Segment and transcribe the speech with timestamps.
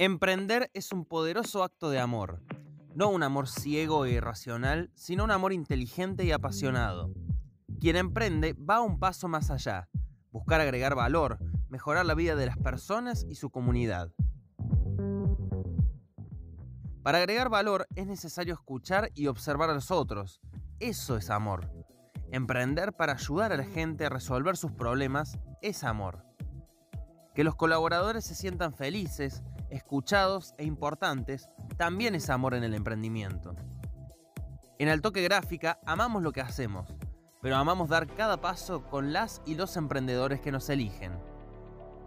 [0.00, 2.40] Emprender es un poderoso acto de amor,
[2.94, 7.12] no un amor ciego e irracional, sino un amor inteligente y apasionado.
[7.80, 9.88] Quien emprende va un paso más allá,
[10.30, 14.12] buscar agregar valor, mejorar la vida de las personas y su comunidad.
[17.02, 20.40] Para agregar valor es necesario escuchar y observar a los otros.
[20.78, 21.72] Eso es amor.
[22.30, 26.24] Emprender para ayudar a la gente a resolver sus problemas es amor.
[27.34, 33.54] Que los colaboradores se sientan felices, escuchados e importantes, también es amor en el emprendimiento.
[34.78, 36.94] En Altoque Gráfica amamos lo que hacemos,
[37.40, 41.18] pero amamos dar cada paso con las y los emprendedores que nos eligen.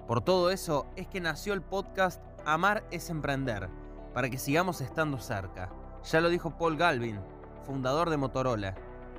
[0.08, 3.70] Por todo eso es que nació el podcast Amar es Emprender,
[4.14, 5.72] para que sigamos estando cerca.
[6.04, 7.20] Ya lo dijo Paul Galvin,
[7.66, 8.76] fundador de Motorola.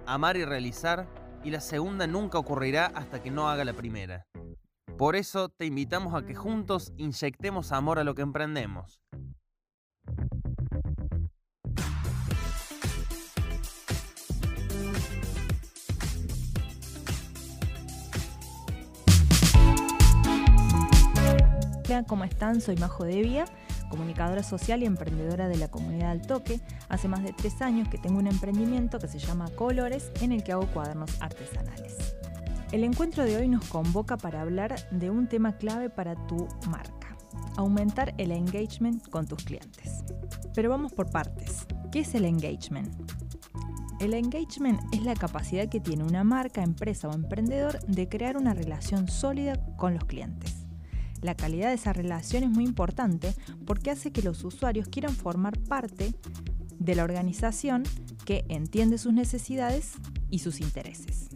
[0.07, 1.07] Amar y realizar,
[1.45, 4.27] y la segunda nunca ocurrirá hasta que no haga la primera.
[5.03, 9.01] Por eso te invitamos a que juntos inyectemos amor a lo que emprendemos.
[21.85, 22.61] Hola, ¿cómo están?
[22.61, 23.47] Soy Majo Devia,
[23.91, 26.61] comunicadora social y emprendedora de la comunidad del toque.
[26.89, 30.45] Hace más de tres años que tengo un emprendimiento que se llama Colores, en el
[30.45, 32.22] que hago cuadernos artesanales.
[32.73, 37.19] El encuentro de hoy nos convoca para hablar de un tema clave para tu marca,
[37.59, 40.03] aumentar el engagement con tus clientes.
[40.55, 41.67] Pero vamos por partes.
[41.93, 42.89] ¿Qué es el engagement?
[44.01, 48.55] El engagement es la capacidad que tiene una marca, empresa o emprendedor de crear una
[48.55, 50.67] relación sólida con los clientes.
[51.21, 53.35] La calidad de esa relación es muy importante
[53.67, 56.15] porque hace que los usuarios quieran formar parte
[56.79, 57.83] de la organización
[58.25, 59.93] que entiende sus necesidades
[60.31, 61.29] y sus intereses.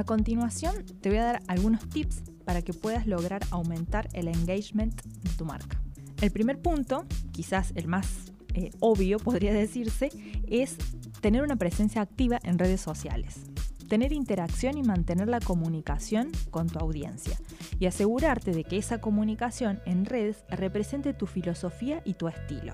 [0.00, 4.98] A continuación, te voy a dar algunos tips para que puedas lograr aumentar el engagement
[5.02, 5.78] de tu marca.
[6.22, 10.08] El primer punto, quizás el más eh, obvio podría decirse,
[10.48, 10.78] es
[11.20, 13.42] tener una presencia activa en redes sociales.
[13.90, 17.36] Tener interacción y mantener la comunicación con tu audiencia.
[17.78, 22.72] Y asegurarte de que esa comunicación en redes represente tu filosofía y tu estilo.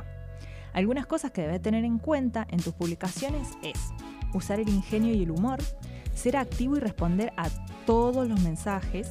[0.72, 3.80] Algunas cosas que debes tener en cuenta en tus publicaciones es
[4.32, 5.58] usar el ingenio y el humor,
[6.16, 7.48] ser activo y responder a
[7.86, 9.08] todos los mensajes,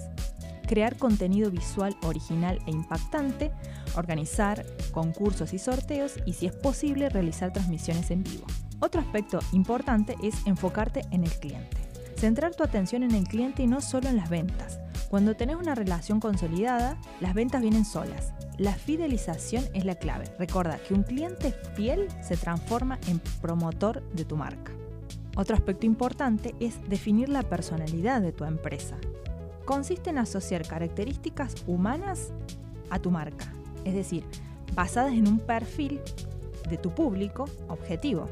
[0.67, 3.51] crear contenido visual original e impactante,
[3.95, 8.45] organizar concursos y sorteos y si es posible realizar transmisiones en vivo.
[8.79, 11.77] Otro aspecto importante es enfocarte en el cliente.
[12.17, 14.79] Centrar tu atención en el cliente y no solo en las ventas.
[15.09, 18.33] Cuando tenés una relación consolidada, las ventas vienen solas.
[18.57, 20.25] La fidelización es la clave.
[20.39, 24.71] Recuerda que un cliente fiel se transforma en promotor de tu marca.
[25.35, 28.95] Otro aspecto importante es definir la personalidad de tu empresa.
[29.65, 32.31] Consiste en asociar características humanas
[32.89, 33.51] a tu marca,
[33.83, 34.23] es decir,
[34.73, 35.99] basadas en un perfil
[36.69, 38.27] de tu público objetivo.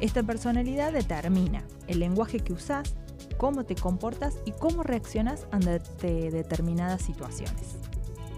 [0.00, 2.94] Esta personalidad determina el lenguaje que usas,
[3.36, 7.76] cómo te comportas y cómo reaccionas ante determinadas situaciones.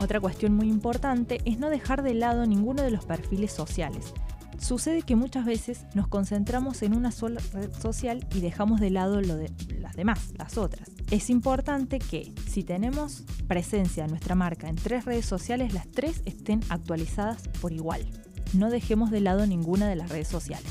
[0.01, 4.15] Otra cuestión muy importante es no dejar de lado ninguno de los perfiles sociales,
[4.61, 9.21] Sucede que muchas veces nos concentramos en una sola red social y dejamos de lado
[9.23, 9.51] lo de
[9.81, 10.91] las demás, las otras.
[11.11, 16.23] Es importante que si tenemos presencia en nuestra marca en tres redes sociales, las tres
[16.27, 18.07] estén actualizadas por igual.
[18.53, 20.71] No dejemos de lado ninguna de las redes sociales.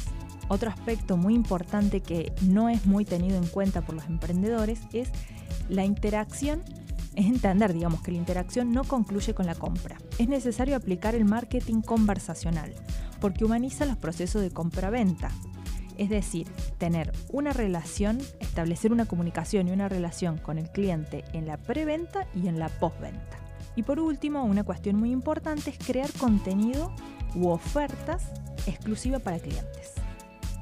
[0.50, 5.10] Otro aspecto muy importante que no es muy tenido en cuenta por los emprendedores es
[5.68, 6.62] la interacción
[7.16, 9.98] es entender, digamos, que la interacción no concluye con la compra.
[10.20, 12.74] Es necesario aplicar el marketing conversacional,
[13.20, 15.30] porque humaniza los procesos de compra-venta.
[15.98, 16.48] Es decir,
[16.78, 22.26] tener una relación, establecer una comunicación y una relación con el cliente en la preventa
[22.34, 23.38] y en la postventa.
[23.76, 26.94] Y por último, una cuestión muy importante es crear contenido
[27.36, 28.32] u ofertas
[28.66, 29.94] exclusivas para clientes.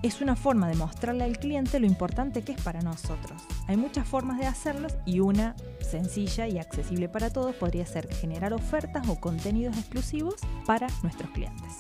[0.04, 3.42] Es una forma de mostrarle al cliente lo importante que es para nosotros.
[3.68, 8.54] Hay muchas formas de hacerlo y una sencilla y accesible para todos podría ser generar
[8.54, 10.36] ofertas o contenidos exclusivos
[10.66, 11.74] para nuestros clientes.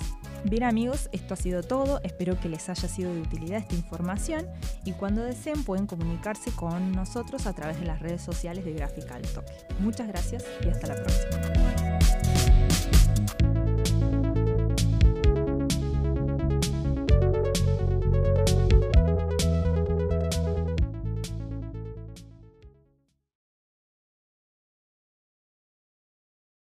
[0.43, 4.47] Bien amigos, esto ha sido todo, espero que les haya sido de utilidad esta información
[4.85, 9.15] y cuando deseen pueden comunicarse con nosotros a través de las redes sociales de Gráfica
[9.15, 9.51] al Toque.
[9.79, 11.57] Muchas gracias y hasta la próxima.